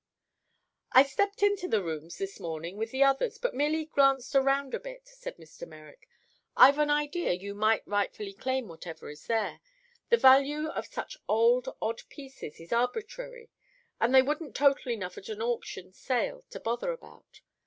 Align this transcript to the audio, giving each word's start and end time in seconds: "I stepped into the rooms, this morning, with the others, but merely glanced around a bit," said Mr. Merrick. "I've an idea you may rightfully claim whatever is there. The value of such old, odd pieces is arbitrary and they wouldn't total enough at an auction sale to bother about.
"I 0.93 1.03
stepped 1.03 1.43
into 1.43 1.67
the 1.67 1.83
rooms, 1.83 2.17
this 2.17 2.39
morning, 2.39 2.75
with 2.75 2.89
the 2.89 3.03
others, 3.03 3.37
but 3.37 3.53
merely 3.53 3.85
glanced 3.85 4.33
around 4.33 4.73
a 4.73 4.79
bit," 4.79 5.07
said 5.07 5.37
Mr. 5.37 5.67
Merrick. 5.67 6.09
"I've 6.57 6.79
an 6.79 6.89
idea 6.89 7.33
you 7.33 7.53
may 7.53 7.81
rightfully 7.85 8.33
claim 8.33 8.67
whatever 8.67 9.11
is 9.11 9.27
there. 9.27 9.61
The 10.09 10.17
value 10.17 10.69
of 10.69 10.87
such 10.87 11.17
old, 11.27 11.69
odd 11.79 12.01
pieces 12.09 12.59
is 12.59 12.73
arbitrary 12.73 13.51
and 13.99 14.11
they 14.15 14.23
wouldn't 14.23 14.55
total 14.55 14.91
enough 14.91 15.19
at 15.19 15.29
an 15.29 15.39
auction 15.43 15.93
sale 15.93 16.43
to 16.49 16.59
bother 16.59 16.91
about. 16.91 17.41